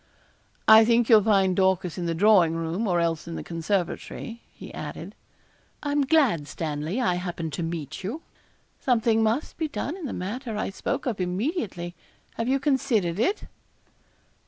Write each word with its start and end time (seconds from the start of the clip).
'I 0.67 0.85
think 0.85 1.09
you'll 1.09 1.21
find 1.21 1.55
Dorcas 1.55 1.95
in 1.95 2.07
the 2.07 2.15
drawing 2.15 2.55
room, 2.55 2.87
or 2.87 2.99
else 2.99 3.27
in 3.27 3.35
the 3.35 3.43
conservatory,' 3.43 4.41
he 4.51 4.73
added. 4.73 5.13
'I 5.83 5.91
am 5.91 6.05
glad, 6.07 6.47
Stanley, 6.47 6.99
I 6.99 7.13
happened 7.21 7.53
to 7.53 7.61
meet 7.61 8.03
you. 8.03 8.23
Something 8.79 9.21
must 9.21 9.57
be 9.59 9.67
done 9.67 9.95
in 9.95 10.05
the 10.07 10.11
matter 10.13 10.57
I 10.57 10.71
spoke 10.71 11.05
of 11.05 11.21
immediately. 11.21 11.93
Have 12.33 12.47
you 12.47 12.59
considered 12.59 13.19
it?' 13.19 13.43